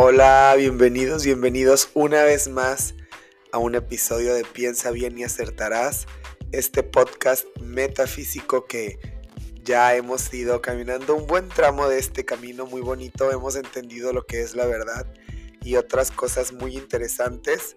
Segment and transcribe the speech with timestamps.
[0.00, 2.94] Hola, bienvenidos, bienvenidos una vez más
[3.50, 6.06] a un episodio de Piensa bien y acertarás,
[6.52, 9.00] este podcast metafísico que
[9.64, 14.24] ya hemos ido caminando un buen tramo de este camino muy bonito, hemos entendido lo
[14.24, 15.12] que es la verdad
[15.64, 17.74] y otras cosas muy interesantes.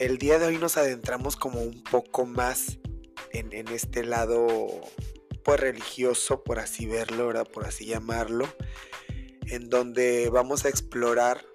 [0.00, 2.80] El día de hoy nos adentramos como un poco más
[3.30, 4.48] en, este lado
[5.44, 8.52] pues religioso, por así verlo, por así llamarlo,
[9.46, 11.51] en donde vamos a explorar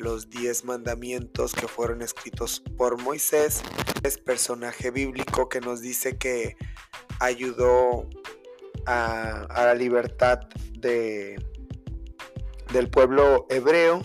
[0.00, 3.62] los diez mandamientos que fueron escritos por Moisés,
[4.02, 6.56] es personaje bíblico que nos dice que
[7.20, 8.08] ayudó
[8.86, 10.40] a, la libertad
[10.72, 11.36] de,
[12.72, 14.02] del pueblo hebreo,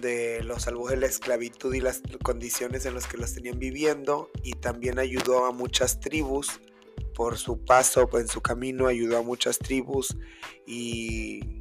[0.00, 4.30] de los salvó de la esclavitud y las condiciones en las que los tenían viviendo,
[4.42, 6.60] y también ayudó a muchas tribus
[7.14, 10.16] por su paso, en su camino, ayudó a muchas tribus
[10.66, 11.57] y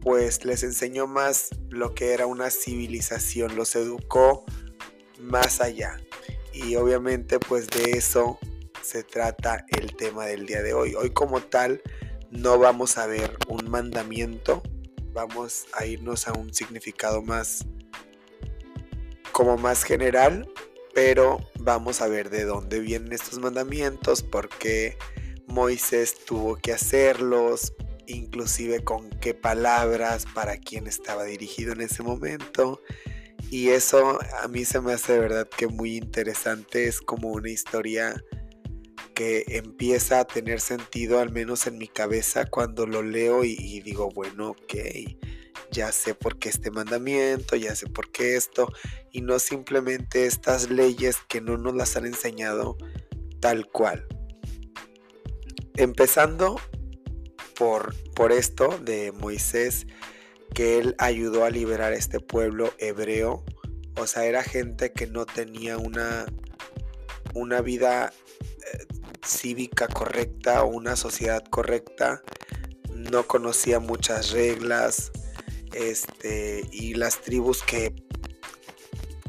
[0.00, 4.44] pues les enseñó más lo que era una civilización, los educó
[5.20, 6.00] más allá.
[6.52, 8.38] Y obviamente pues de eso
[8.82, 10.94] se trata el tema del día de hoy.
[10.94, 11.82] Hoy como tal
[12.30, 14.62] no vamos a ver un mandamiento,
[15.12, 17.66] vamos a irnos a un significado más
[19.32, 20.50] como más general,
[20.94, 24.96] pero vamos a ver de dónde vienen estos mandamientos, por qué
[25.46, 27.72] Moisés tuvo que hacerlos,
[28.08, 32.82] inclusive con qué palabras, para quién estaba dirigido en ese momento.
[33.50, 37.50] Y eso a mí se me hace de verdad que muy interesante, es como una
[37.50, 38.22] historia
[39.14, 44.10] que empieza a tener sentido, al menos en mi cabeza, cuando lo leo y, digo,
[44.10, 44.74] bueno, ok,
[45.72, 48.70] ya sé por qué este mandamiento, ya sé por qué esto,
[49.10, 52.76] y no simplemente estas leyes que no nos las han enseñado
[53.40, 54.06] tal cual.
[55.74, 56.60] Empezando
[57.58, 59.86] por, esto de Moisés,
[60.54, 63.44] que él ayudó a liberar este pueblo hebreo.
[63.96, 66.26] O sea, era gente que no tenía una,
[67.34, 68.86] una vida eh,
[69.26, 72.22] cívica correcta o una sociedad correcta.
[72.94, 75.10] No conocía muchas reglas.
[75.74, 77.92] Este, y las tribus que,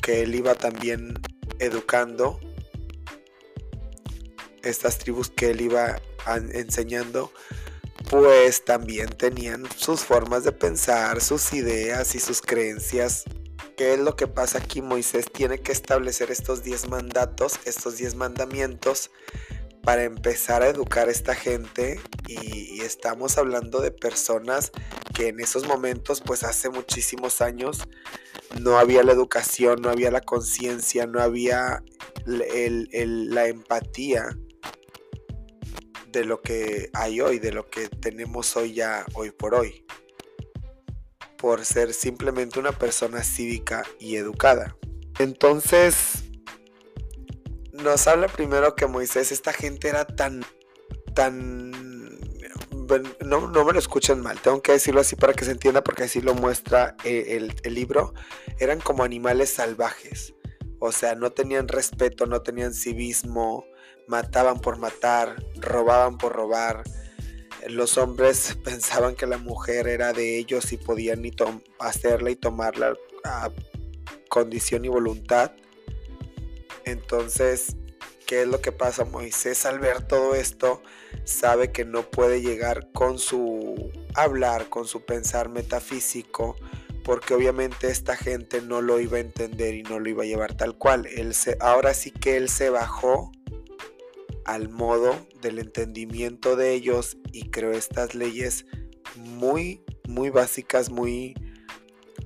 [0.01, 1.19] que él iba también
[1.57, 2.39] educando.
[4.61, 5.99] Estas tribus que él iba
[6.53, 7.31] enseñando
[8.09, 13.23] pues también tenían sus formas de pensar, sus ideas y sus creencias.
[13.77, 14.81] ¿Qué es lo que pasa aquí?
[14.81, 19.11] Moisés tiene que establecer estos 10 mandatos, estos 10 mandamientos
[19.83, 24.71] para empezar a educar a esta gente y, estamos hablando de personas
[25.13, 27.83] que en esos momentos, pues hace muchísimos años,
[28.59, 31.83] no había la educación, no había la conciencia, no había
[32.25, 34.35] la empatía
[36.11, 39.85] de lo que hay hoy, de lo que tenemos hoy ya, hoy por hoy,
[41.37, 44.75] por ser simplemente una persona cívica y educada.
[45.19, 46.23] Entonces,
[47.73, 50.45] nos habla primero que Moisés, esta gente era tan,
[51.13, 51.71] tan...
[53.23, 56.03] No, no me lo escuchen mal, tengo que decirlo así para que se entienda porque
[56.03, 58.13] así lo muestra eh, el, el libro.
[58.57, 60.33] Eran como animales salvajes,
[60.79, 63.63] o sea, no tenían respeto, no tenían civismo,
[64.09, 66.83] mataban por matar, robaban por robar.
[67.67, 71.23] Los hombres pensaban que la mujer era de ellos y podían
[71.79, 73.51] hacerla y tomarla a
[74.27, 75.51] condición y voluntad.
[76.85, 77.75] Entonces,
[78.25, 79.05] ¿qué es lo que pasa?
[79.05, 80.81] Moisés al ver todo esto
[81.23, 86.55] sabe que no puede llegar con su hablar, con su pensar metafísico,
[87.03, 90.55] porque obviamente esta gente no lo iba a entender y no lo iba a llevar
[90.55, 91.05] tal cual.
[91.05, 93.31] Él se, ahora sí que él se bajó
[94.49, 98.65] al modo del entendimiento de ellos y creo estas leyes
[99.15, 101.35] muy, muy básicas, muy,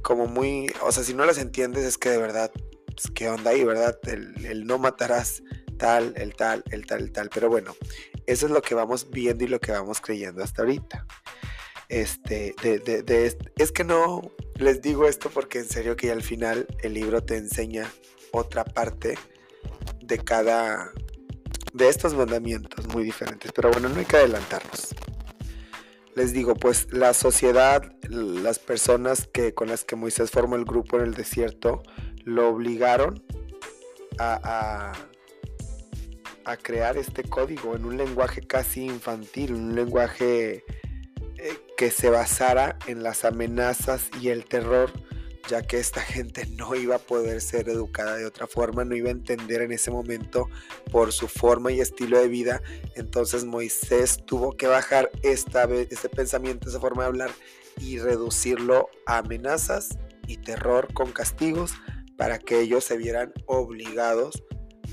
[0.01, 2.49] como muy, o sea, si no las entiendes es que de verdad,
[2.85, 3.99] pues, ¿qué onda ahí, verdad?
[4.07, 5.43] El, no matarás
[5.77, 7.75] tal, el tal, el tal, el tal, pero bueno,
[8.25, 11.05] eso es lo que vamos viendo y lo que vamos creyendo hasta ahorita.
[11.89, 16.67] Este, de, de, es que no les digo esto porque en serio que al final
[16.83, 17.91] el libro te enseña
[18.31, 19.17] otra parte
[19.99, 20.93] de cada
[21.73, 23.51] de estos mandamientos muy diferentes.
[23.51, 24.95] Pero bueno, no hay que adelantarnos.
[26.15, 30.97] Les digo, pues la sociedad, las personas que, con las que Moisés formó el grupo
[30.97, 31.81] en el desierto,
[32.23, 33.23] lo obligaron
[34.19, 34.93] a,
[36.45, 40.63] a, crear este código en un lenguaje casi infantil, un lenguaje
[41.37, 44.91] eh, que se basara en las amenazas y el terror
[45.49, 49.09] ya que esta gente no iba a poder ser educada de otra forma, no iba
[49.09, 50.49] a entender en ese momento
[50.91, 52.61] por su forma y estilo de vida.
[52.95, 57.31] Entonces Moisés tuvo que bajar esta, este pensamiento, esa forma de hablar
[57.79, 59.97] y reducirlo a amenazas
[60.27, 61.73] y terror con castigos
[62.17, 64.43] para que ellos se vieran obligados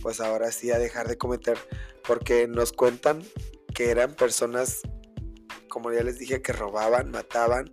[0.02, 1.58] pues ahora sí a dejar de cometer
[2.06, 3.22] porque nos cuentan
[3.74, 4.82] que eran personas
[5.68, 7.70] como ya les dije que robaban, mataban,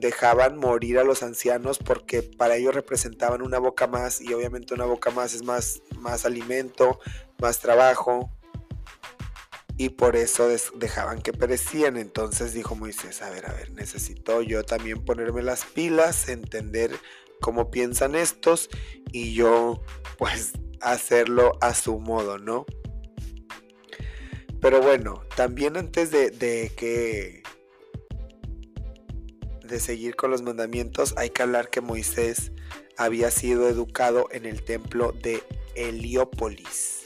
[0.00, 4.86] dejaban morir a los ancianos porque para ellos representaban una boca más y obviamente una
[4.86, 6.98] boca más es más, más alimento,
[7.38, 8.30] más trabajo,
[9.80, 11.96] y por eso dejaban que perecían.
[11.96, 16.90] Entonces dijo Moisés, a ver, a ver, necesito yo también ponerme las pilas, entender
[17.40, 18.68] cómo piensan estos
[19.10, 19.82] y yo
[20.18, 20.52] pues
[20.82, 22.66] hacerlo a su modo, ¿no?
[24.60, 27.39] Pero bueno, también antes de, de que
[29.70, 32.52] de seguir con los mandamientos, hay que hablar que Moisés
[32.96, 35.42] había sido educado en el templo de
[35.74, 37.00] Heliópolis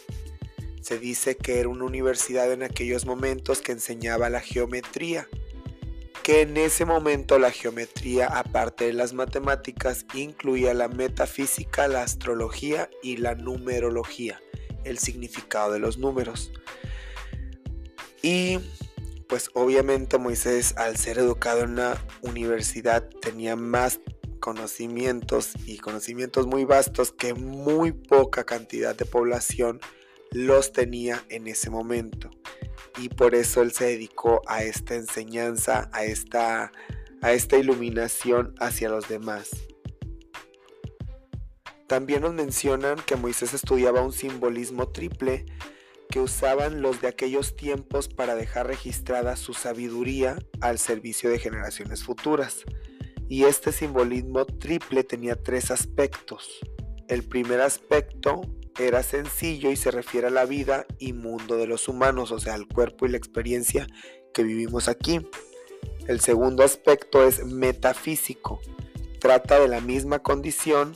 [0.84, 5.26] se dice que era una universidad en aquellos momentos que enseñaba la geometría,
[6.22, 12.90] que en ese momento la geometría, aparte de las matemáticas, incluía la metafísica, la astrología
[13.02, 14.42] y la numerología,
[14.84, 16.52] el significado de los números.
[18.20, 18.58] Y
[19.28, 24.00] pues obviamente Moisés, al ser educado en una universidad, tenía más
[24.40, 29.80] conocimientos y conocimientos muy vastos que muy poca cantidad de población
[30.32, 32.30] los tenía en ese momento.
[32.98, 36.72] Y por eso él se dedicó a esta enseñanza, a esta,
[37.22, 39.50] a esta iluminación hacia los demás.
[41.86, 45.46] También nos mencionan que Moisés estudiaba un simbolismo triple
[46.14, 52.04] que usaban los de aquellos tiempos para dejar registrada su sabiduría al servicio de generaciones
[52.04, 52.62] futuras.
[53.28, 56.60] Y este simbolismo triple tenía tres aspectos.
[57.08, 58.42] El primer aspecto
[58.78, 62.54] era sencillo y se refiere a la vida y mundo de los humanos, o sea,
[62.54, 63.88] al cuerpo y la experiencia
[64.32, 65.18] que vivimos aquí.
[66.06, 68.60] El segundo aspecto es metafísico.
[69.18, 70.94] Trata de la misma condición,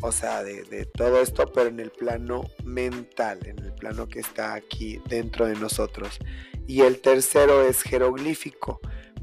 [0.00, 3.73] o sea, de, todo esto, pero en el plano mental, en el
[4.08, 6.18] que está aquí dentro de nosotros.
[6.66, 8.80] Y el tercero es jeroglífico,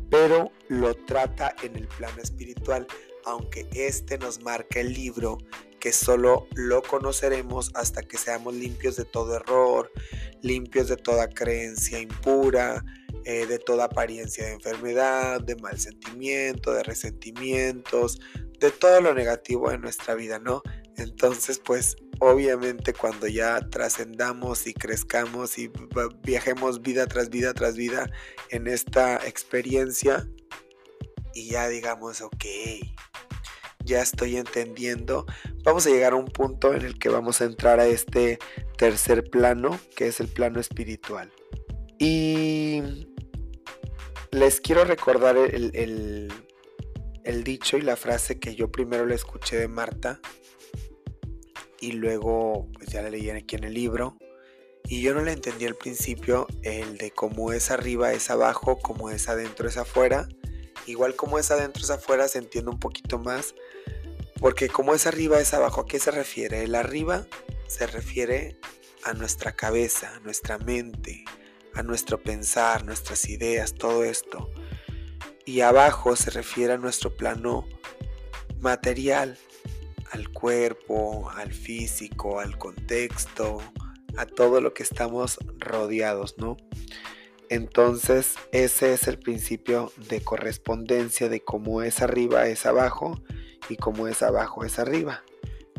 [0.09, 2.85] pero lo trata en el plano espiritual,
[3.25, 5.37] aunque este nos marca el libro
[5.79, 9.91] que solo lo conoceremos hasta que seamos limpios de todo error,
[10.43, 12.85] limpios de toda creencia impura,
[13.25, 18.19] eh, de toda apariencia de enfermedad, de mal sentimiento, de resentimientos,
[18.59, 20.61] de todo lo negativo de nuestra vida, ¿no?
[20.97, 25.71] Entonces, pues obviamente cuando ya trascendamos y crezcamos y
[26.21, 28.09] viajemos vida tras vida tras vida
[28.51, 30.27] en esta experiencia
[31.33, 32.45] y ya digamos, ok,
[33.83, 35.25] ya estoy entendiendo,
[35.63, 38.37] vamos a llegar a un punto en el que vamos a entrar a este
[38.77, 41.31] tercer plano, que es el plano espiritual.
[41.97, 43.07] Y
[44.29, 46.31] les quiero recordar el,
[47.43, 50.19] dicho y la frase que yo primero le escuché de Marta
[51.81, 54.17] y luego pues ya la leí aquí en el libro.
[54.85, 59.09] Y yo no le entendí al principio el de cómo es arriba es abajo, cómo
[59.09, 60.27] es adentro es afuera.
[60.87, 63.55] Igual como es adentro es afuera se entiende un poquito más,
[64.39, 66.63] porque como es arriba es abajo, ¿a qué se refiere?
[66.63, 67.27] El arriba
[67.67, 68.57] se refiere
[69.03, 71.23] a nuestra cabeza, a nuestra mente,
[71.73, 74.49] a nuestro pensar, nuestras ideas, todo esto.
[75.45, 77.67] Y abajo se refiere a nuestro plano
[78.59, 79.37] material,
[80.11, 83.61] al cuerpo, al físico, al contexto,
[84.17, 86.57] a todo lo que estamos rodeados, ¿no?
[87.49, 93.21] Entonces ese es el principio de correspondencia de cómo es arriba es abajo
[93.67, 95.23] y como es abajo es arriba.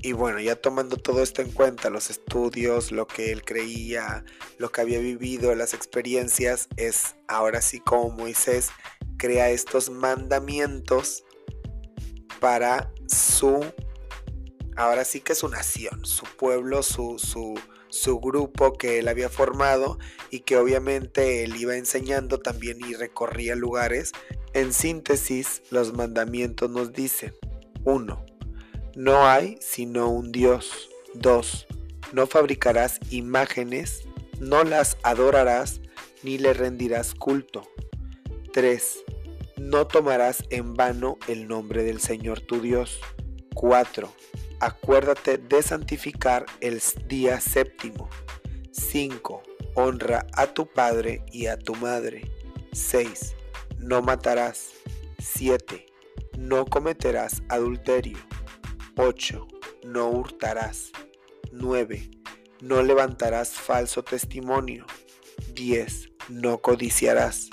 [0.04, 4.24] Y bueno, ya tomando todo esto en cuenta, los estudios, lo que él creía,
[4.58, 8.70] lo que había vivido, las experiencias, es ahora sí como Moisés
[9.16, 11.24] crea estos mandamientos
[12.40, 13.64] para su,
[14.76, 17.54] ahora sí que su nación, su pueblo, su, su,
[17.88, 19.98] su grupo que él había formado
[20.30, 24.12] y que obviamente él iba enseñando también y recorría lugares.
[24.54, 27.34] En síntesis, los mandamientos nos dicen,
[27.84, 28.24] 1.
[28.94, 30.90] No hay sino un Dios.
[31.14, 31.66] 2.
[32.12, 34.02] No fabricarás imágenes,
[34.40, 35.80] no las adorarás,
[36.22, 37.68] ni le rendirás culto.
[38.52, 39.04] 3.
[39.58, 43.00] No tomarás en vano el nombre del Señor tu Dios.
[43.54, 44.12] 4.
[44.60, 48.08] Acuérdate de santificar el día séptimo.
[48.70, 49.42] 5.
[49.74, 52.30] Honra a tu padre y a tu madre.
[52.72, 53.34] 6.
[53.78, 54.70] No matarás.
[55.18, 55.92] 7
[56.38, 58.18] no cometerás adulterio.
[58.96, 59.46] 8.
[59.84, 60.90] No hurtarás.
[61.52, 62.10] 9.
[62.60, 64.86] No levantarás falso testimonio.
[65.54, 66.10] 10.
[66.28, 67.50] No codiciarás.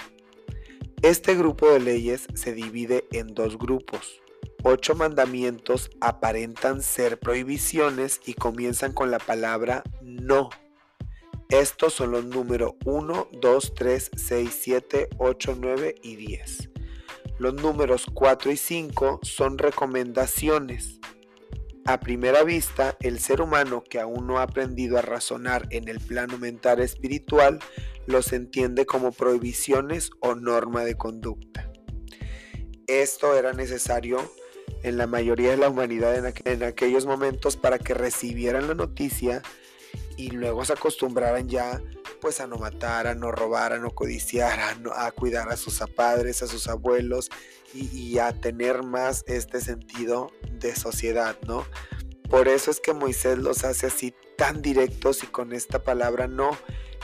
[1.02, 4.22] Este grupo de leyes se divide en dos grupos.
[4.64, 10.50] Ocho mandamientos aparentan ser prohibiciones y comienzan con la palabra no.
[11.50, 16.70] Estos son los números 1, 2, 3, 6, 7, 8, 9 y 10.
[17.40, 21.00] Los números 4 y 5 son recomendaciones.
[21.86, 26.00] A primera vista, el ser humano que aún no ha aprendido a razonar en el
[26.00, 27.60] plano mental espiritual
[28.06, 31.72] los entiende como prohibiciones o norma de conducta.
[32.88, 34.20] Esto era necesario
[34.84, 39.42] en la mayoría de la humanidad en, aquellos momentos para que recibieran la noticia
[40.18, 41.82] y luego se acostumbraran ya
[42.22, 44.60] pues a no matar, a no robar, a no codiciar,
[44.94, 47.30] a, cuidar a sus padres, a sus abuelos
[47.74, 51.66] y, a tener más este sentido de sociedad, ¿no?
[52.30, 56.52] Por eso es que Moisés los hace así tan directos y con esta palabra no,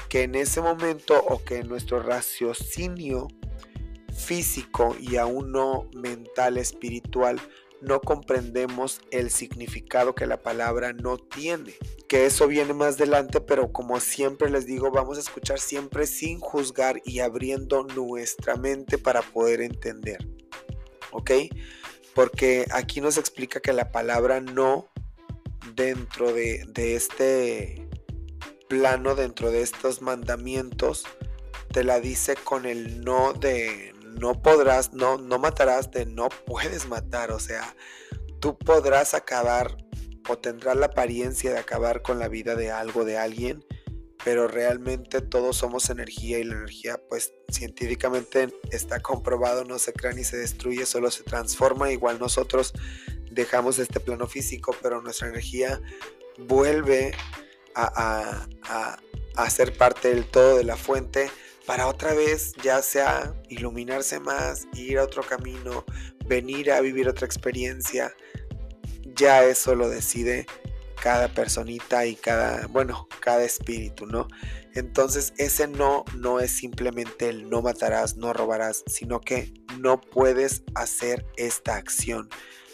[0.09, 3.27] que en ese momento o que nuestro raciocinio
[4.15, 7.39] físico y aún no mental, espiritual,
[7.85, 11.73] no comprendemos el significado que la palabra no tiene.
[12.07, 16.39] Que eso viene más adelante, pero como siempre les digo, vamos a escuchar siempre sin
[16.39, 20.27] juzgar y abriendo nuestra mente para poder entender.
[21.11, 21.31] ¿Ok?
[22.13, 24.87] Porque aquí nos explica que la palabra no
[25.75, 27.87] dentro de, de este
[28.67, 31.05] plano, dentro de estos mandamientos,
[31.71, 36.87] te la dice con el no de no podrás, no, no matarás de no puedes
[36.87, 37.31] matar.
[37.31, 37.75] O sea,
[38.39, 39.77] tú podrás acabar
[40.27, 43.63] o tendrás la apariencia de acabar con la vida de algo, de alguien,
[44.23, 50.13] pero realmente todos somos energía y la energía pues científicamente está comprobado, no se crea
[50.13, 51.91] ni se destruye, solo se transforma.
[51.91, 52.73] Igual nosotros
[53.29, 55.79] dejamos este plano físico, pero nuestra energía
[56.39, 57.13] vuelve
[57.75, 58.99] a, a,
[59.35, 61.29] a ser parte del todo de la fuente
[61.65, 65.85] para otra vez ya sea iluminarse más, ir a otro camino,
[66.25, 68.13] venir a vivir otra experiencia.
[69.15, 70.45] Ya eso lo decide
[71.01, 74.27] cada personita y cada, bueno, cada espíritu, ¿no?
[74.73, 80.63] Entonces ese no no es simplemente el no matarás, no robarás, sino que no puedes
[80.75, 82.29] hacer esta acción.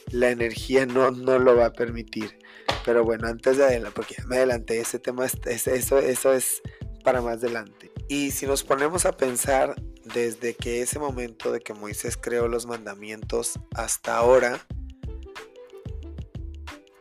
[0.09, 2.39] La energía no, no lo va a permitir.
[2.85, 6.61] Pero bueno, antes de adelante, porque me adelanté, ese tema, es, eso, eso es
[7.03, 7.90] para más adelante.
[8.11, 12.65] Y si nos ponemos a pensar desde que ese momento de que Moisés creó los
[12.65, 14.67] mandamientos hasta ahora,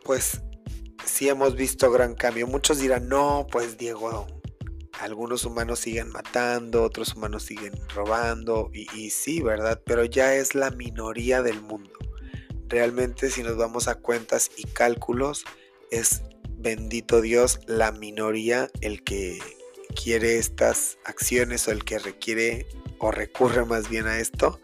[0.05, 0.41] pues
[1.05, 2.47] sí hemos visto gran cambio.
[2.47, 4.25] Muchos dirán, no, pues Diego,
[5.01, 9.81] algunos humanos siguen matando, otros humanos siguen robando, y, y, sí, ¿verdad?
[9.85, 11.91] Pero ya es la minoría del mundo.
[12.69, 15.43] Realmente si nos vamos a cuentas y cálculos,
[15.91, 19.41] es bendito Dios la minoría el que
[19.91, 22.67] quiere estas acciones o el que requiere
[22.99, 24.59] o recurre más bien a esto,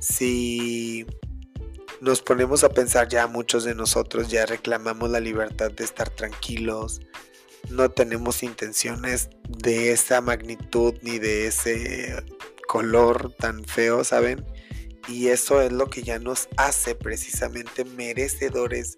[0.00, 1.06] si
[2.00, 7.00] nos ponemos a pensar ya muchos de nosotros ya reclamamos la libertad de estar tranquilos,
[7.70, 12.24] no tenemos intenciones de esa magnitud ni de ese
[12.66, 14.44] color tan feo, ¿saben?
[15.08, 18.96] Y eso es lo que ya nos hace precisamente merecedores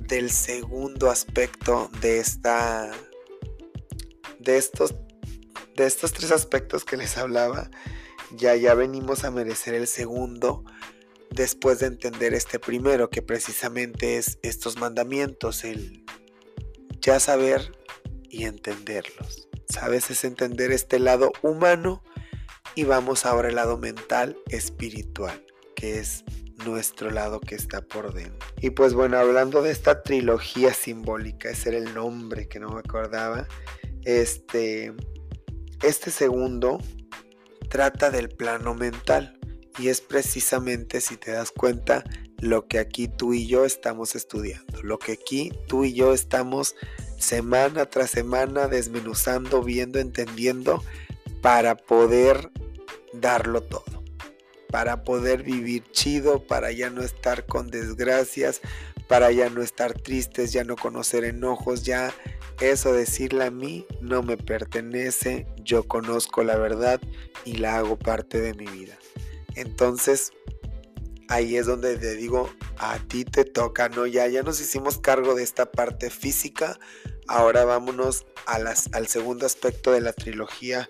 [0.00, 2.90] del segundo aspecto de esta
[4.38, 4.94] de estos,
[5.76, 7.70] de estos tres aspectos que les hablaba,
[8.36, 10.64] ya, ya venimos a merecer el segundo
[11.30, 16.04] después de entender este primero, que precisamente es estos mandamientos, el
[17.00, 17.72] ya saber
[18.28, 19.48] y entenderlos.
[19.68, 20.10] ¿Sabes?
[20.10, 22.02] Es entender este lado humano
[22.74, 26.24] y vamos ahora al lado mental, espiritual, que es
[26.64, 28.48] nuestro lado que está por dentro.
[28.60, 32.80] Y pues bueno, hablando de esta trilogía simbólica, ese era el nombre que no me
[32.80, 33.46] acordaba,
[34.04, 34.92] este,
[35.82, 36.78] este segundo
[37.68, 39.38] trata del plano mental.
[39.78, 42.04] Y es precisamente, si te das cuenta,
[42.38, 46.74] lo que aquí tú y yo estamos estudiando, lo que aquí tú y yo estamos
[47.16, 50.82] semana tras semana desmenuzando, viendo, entendiendo
[51.40, 52.50] para poder
[53.12, 54.02] darlo todo,
[54.70, 58.60] para poder vivir chido, para ya no estar con desgracias,
[59.12, 62.14] para ya no estar tristes, ya no conocer enojos, ya
[62.62, 66.98] eso decirle a mí no me pertenece, yo conozco la verdad
[67.44, 68.96] y la hago parte de mi vida.
[69.54, 70.32] Entonces,
[71.28, 74.06] ahí es donde te digo, a ti te toca, ¿no?
[74.06, 76.78] Ya, ya nos hicimos cargo de esta parte física,
[77.28, 80.88] ahora vámonos al segundo aspecto de la trilogía,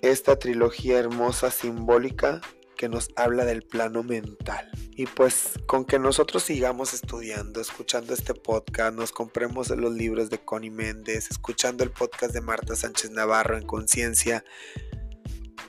[0.00, 2.40] esta trilogía hermosa, simbólica,
[2.80, 4.70] que nos habla del plano mental.
[4.96, 10.38] Y pues con que nosotros sigamos estudiando, escuchando este podcast, nos compremos los libros de
[10.38, 14.46] Connie Méndez, escuchando el podcast de Marta Sánchez Navarro en Conciencia,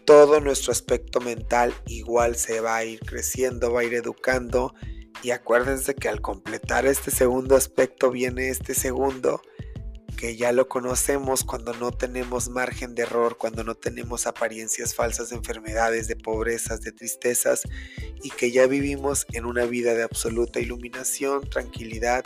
[0.06, 4.74] todo nuestro aspecto mental igual se va a ir creciendo, va a ir educando.
[5.22, 9.42] Y acuérdense que al completar este segundo aspecto viene este segundo
[10.22, 15.32] que ya lo conocemos cuando no tenemos margen de error, cuando no tenemos apariencias falsas
[15.32, 17.64] de enfermedades, de pobrezas, de tristezas
[18.22, 22.24] y que ya vivimos en una vida de absoluta iluminación, tranquilidad,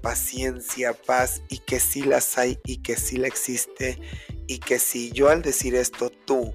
[0.00, 3.98] paciencia, paz y que sí las hay y que sí la existe
[4.46, 6.54] y que si yo al decir esto tú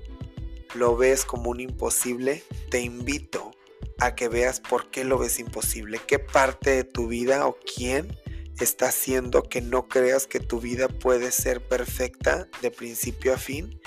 [0.76, 3.52] lo ves como un imposible, te invito
[4.00, 8.16] a que veas por qué lo ves imposible, qué parte de tu vida o quién
[8.60, 13.80] está haciendo que no creas que tu vida puede ser perfecta de principio a fin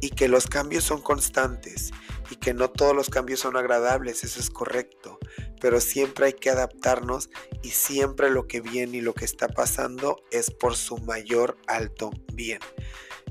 [0.00, 1.90] y que los cambios son constantes
[2.30, 5.18] y que no todos los cambios son agradables, eso es correcto,
[5.60, 7.28] pero siempre hay que adaptarnos
[7.62, 12.10] y siempre lo que viene y lo que está pasando es por su mayor alto
[12.32, 12.60] bien.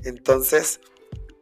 [0.04, 0.80] Entonces,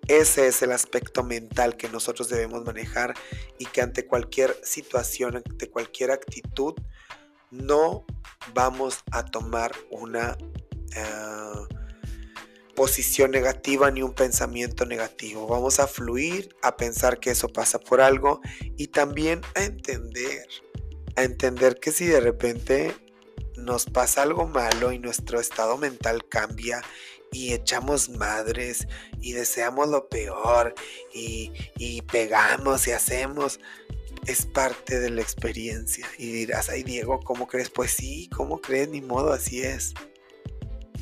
[0.07, 3.15] ese es el aspecto mental que nosotros debemos manejar
[3.59, 6.75] y que ante cualquier situación, ante cualquier actitud,
[7.51, 8.05] no
[8.55, 10.37] vamos a tomar una
[10.95, 11.77] eh,
[12.75, 15.47] posición negativa ni un pensamiento negativo.
[15.47, 18.41] Vamos a fluir, a pensar que eso pasa por algo
[18.77, 20.47] y también a entender,
[21.17, 22.95] a entender que si de repente
[23.57, 26.83] nos pasa algo malo y nuestro estado mental cambia
[27.33, 28.87] y echamos madres
[29.21, 30.75] y deseamos lo peor
[31.13, 33.61] y, y pegamos y hacemos,
[34.27, 36.07] es parte de la experiencia.
[36.19, 37.71] Y dirás, ay Diego, ¿cómo crees?
[37.71, 38.89] Pues sí, ¿cómo crees?
[38.89, 39.95] Ni modo, así es.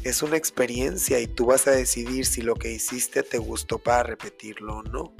[0.04, 4.04] Es una experiencia y tú vas a decidir si lo que hiciste te gustó para
[4.04, 5.14] repetirlo o no.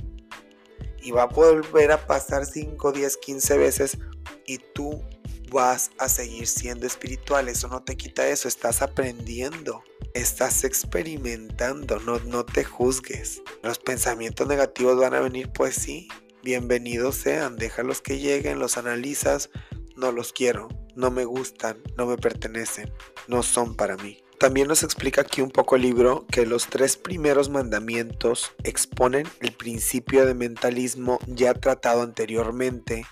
[1.03, 3.99] Y va a volver a pasar 5, 10, 15 veces
[4.47, 5.03] y tú
[5.51, 7.49] vas a seguir siendo espiritual.
[7.49, 8.49] Eso no te quita eso.
[8.49, 9.83] Estás aprendiendo.
[10.15, 11.99] Estás experimentando.
[12.01, 13.43] No, no te juzgues.
[13.63, 16.09] Los pensamientos negativos van a venir, pues sí
[16.47, 19.51] bienvenidos sean, déjalos que lleguen, los analizas,
[19.97, 22.89] no los quiero, no me gustan, no me pertenecen,
[23.27, 24.23] no son para mí.
[24.39, 29.55] También nos explica aquí un poco el libro que los tres primeros mandamientos exponen el
[29.55, 33.05] principio de mentalismo ya tratado anteriormente,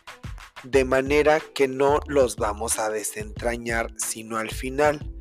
[0.63, 5.13] de manera que no los vamos a desentrañar sino al final.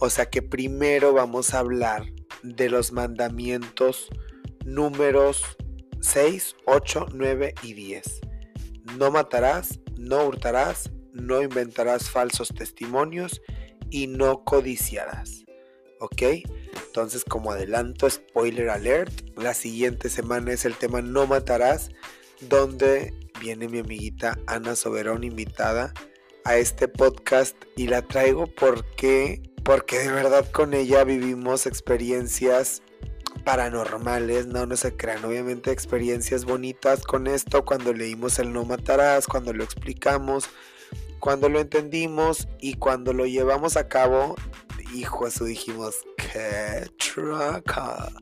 [0.00, 2.06] O sea que primero vamos a hablar
[2.42, 4.08] de los mandamientos
[4.64, 5.42] números
[6.00, 8.20] 6, 8, 9 y 10.
[8.96, 13.40] No matarás, no hurtarás, no inventarás falsos testimonios
[13.90, 15.44] y no codiciarás.
[16.00, 16.22] ¿Ok?
[16.86, 21.90] Entonces como adelanto, spoiler alert, la siguiente semana es el tema no matarás,
[22.40, 25.92] donde viene mi amiguita Ana Soberón invitada
[26.44, 32.82] a este podcast y la traigo porque porque de verdad con ella vivimos experiencias
[33.48, 39.26] paranormales, no, no se crean, obviamente experiencias bonitas con esto cuando leímos el no matarás,
[39.26, 40.50] cuando lo explicamos,
[41.18, 44.36] cuando lo entendimos y cuando lo llevamos a cabo,
[44.94, 48.12] hijo eso dijimos, qué traca.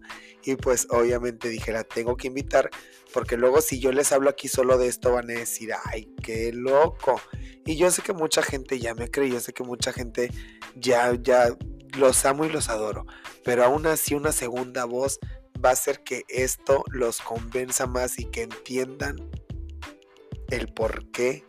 [0.45, 2.71] Y pues obviamente dije, la tengo que invitar,
[3.13, 6.53] porque luego si yo les hablo aquí solo de esto van a decir, ay, qué
[6.53, 7.21] loco.
[7.65, 10.31] Y yo sé que mucha gente ya me cree, yo sé que mucha gente
[10.77, 11.49] ya, ya
[11.97, 13.07] los amo y los adoro,
[13.45, 15.19] pero aún así una segunda voz
[15.65, 19.17] va a hacer que esto los convenza más y que entiendan
[20.51, 21.45] el por qué,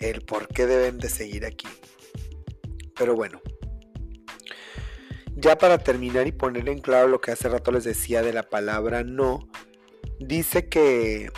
[0.00, 1.68] el por qué deben de seguir aquí.
[2.96, 3.40] Pero bueno,
[5.36, 8.44] ya para terminar y poner en claro lo que hace rato les decía de la
[8.44, 9.48] palabra no,
[10.20, 11.30] dice que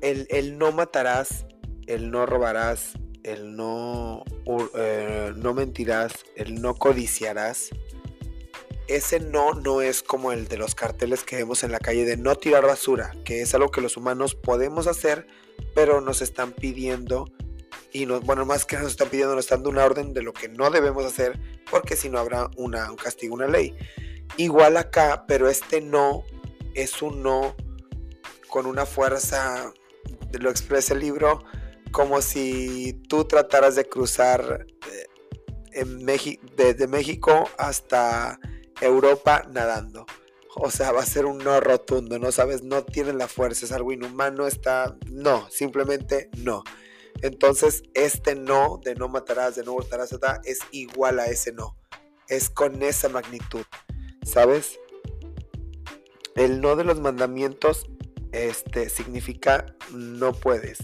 [0.00, 1.46] el, el no matarás,
[1.86, 4.24] el no robarás, el no,
[4.74, 7.70] eh, no mentirás, el no codiciarás,
[8.88, 12.16] ese no no es como el de los carteles que vemos en la calle de
[12.16, 15.28] no tirar basura, que es algo que los humanos podemos hacer,
[15.74, 17.26] pero nos están pidiendo
[17.92, 20.32] y nos, bueno, más que nos están pidiendo, nos están dando una orden de lo
[20.32, 21.38] que no debemos hacer,
[21.70, 23.76] porque si no habrá una, un castigo, una ley.
[24.36, 26.24] Igual acá, pero este no
[26.74, 27.54] es un no
[28.48, 29.72] con una fuerza,
[30.32, 31.44] lo expresa el libro,
[31.90, 35.06] como si tú trataras de cruzar eh,
[35.72, 36.04] en
[36.56, 38.38] desde México hasta
[38.80, 40.06] Europa nadando.
[40.56, 43.72] O sea, va a ser un no rotundo, no sabes, no tiene la fuerza, es
[43.72, 46.64] algo inhumano, está, no, simplemente no.
[47.22, 50.12] Entonces, este no de no matarás, de no hurtarás,
[50.44, 51.76] es igual a ese no.
[52.28, 53.64] Es con esa magnitud,
[54.24, 54.78] ¿sabes?
[56.34, 57.86] El no de los mandamientos
[58.32, 60.78] este, significa no puedes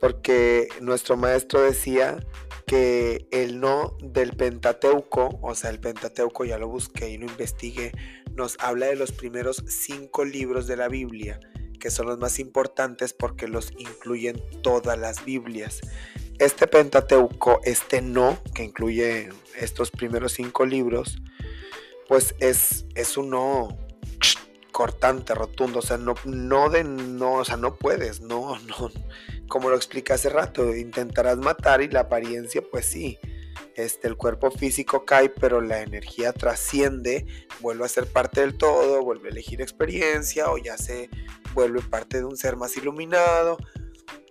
[0.00, 2.24] porque nuestro maestro decía
[2.66, 7.92] que el no del Pentateuco, o sea, el Pentateuco ya lo busqué y lo investigué,
[8.34, 11.38] nos habla de los primeros cinco libros de la Biblia,
[11.78, 15.80] que son los más importantes porque los incluyen todas las Biblias.
[16.38, 21.18] Este Pentateuco, este no, que incluye estos primeros cinco libros,
[22.08, 23.86] pues es, es un no
[24.76, 28.90] cortante, rotundo, o sea, no, no de no, o sea, no puedes, no, no,
[29.48, 33.18] como lo expliqué hace rato, intentarás matar y la apariencia, pues sí,
[33.76, 37.26] este, el cuerpo físico cae, pero la energía trasciende,
[37.60, 41.10] vuelve a ser parte del todo, vuelve a elegir experiencia o ya se
[41.54, 43.58] vuelve parte de un ser más iluminado,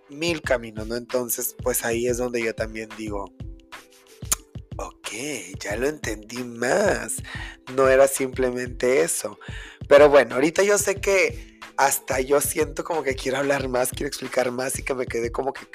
[0.08, 0.96] mil caminos, ¿no?
[0.96, 3.32] Entonces, pues ahí es donde yo también digo,
[4.78, 5.08] ok,
[5.60, 7.16] ya lo entendí más,
[7.74, 9.38] no era simplemente eso.
[9.88, 14.08] Pero bueno, ahorita yo sé que hasta yo siento como que quiero hablar más, quiero
[14.08, 15.66] explicar más y que me quedé como que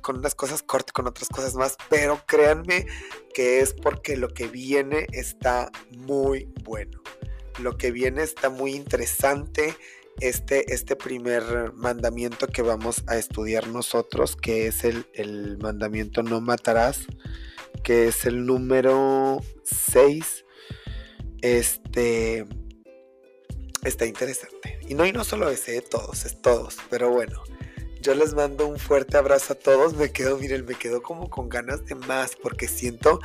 [0.00, 2.86] con unas cosas cortas, con otras cosas más, pero créanme
[3.34, 7.02] que es porque lo que viene está muy bueno.
[7.58, 9.74] Lo que viene está muy interesante.
[10.20, 16.40] Este, este primer mandamiento que vamos a estudiar nosotros, que es el, el mandamiento no
[16.40, 17.00] matarás,
[17.82, 20.44] que es el número 6.
[21.42, 22.46] Este
[23.88, 24.78] está interesante.
[24.88, 26.76] Y no, y no solo ese, todos, es todos.
[26.90, 27.42] Pero bueno,
[28.00, 29.94] yo les mando un fuerte abrazo a todos.
[29.94, 33.20] Me quedo, miren, me quedo como con ganas de más porque siento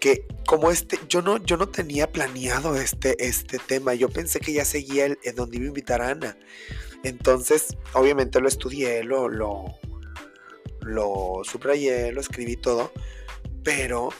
[0.00, 3.94] que como este, yo no, yo no tenía planeado este, este tema.
[3.94, 6.36] Yo pensé que ya seguía el, donde iba a invitar a Ana.
[7.02, 9.64] Entonces, obviamente lo estudié, lo, lo,
[10.80, 12.92] lo subrayé, lo escribí todo.
[13.62, 14.10] Pero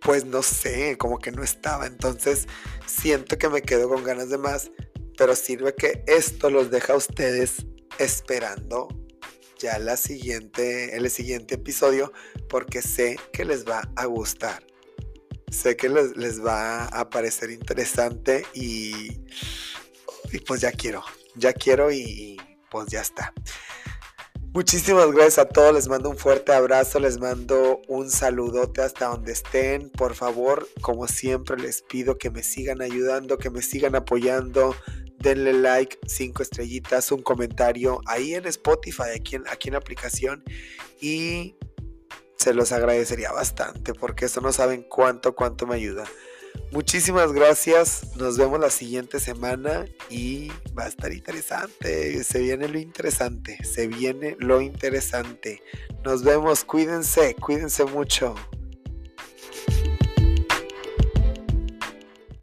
[0.00, 1.86] pues no sé, como que no estaba.
[1.86, 2.46] Entonces
[2.86, 4.70] siento que me quedo con ganas de más,
[5.16, 7.66] pero sirve que esto los deja a ustedes
[7.98, 8.88] esperando
[9.58, 12.12] ya la siguiente, el siguiente episodio,
[12.48, 14.64] porque sé que les va a gustar.
[15.50, 19.22] Sé que les, les va a parecer interesante y,
[20.32, 21.02] y pues ya quiero,
[21.36, 22.36] ya quiero y
[22.70, 23.32] pues ya está.
[24.56, 29.32] Muchísimas gracias a todos, les mando un fuerte abrazo, les mando un saludote hasta donde
[29.32, 29.90] estén.
[29.90, 34.74] Por favor, como siempre les pido que me sigan ayudando, que me sigan apoyando.
[35.18, 40.42] Denle like, cinco estrellitas, un comentario ahí en Spotify, aquí en, aquí en la aplicación.
[41.02, 41.56] Y
[42.38, 46.04] se los agradecería bastante porque eso no saben cuánto, cuánto me ayuda.
[46.72, 48.16] Muchísimas gracias.
[48.16, 52.22] Nos vemos la siguiente semana y va a estar interesante.
[52.24, 53.58] Se viene lo interesante.
[53.64, 55.62] Se viene lo interesante.
[56.04, 56.64] Nos vemos.
[56.64, 57.34] Cuídense.
[57.34, 58.34] Cuídense mucho.